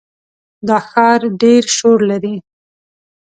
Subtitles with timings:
[0.67, 2.35] دا ښار ډېر شور لري.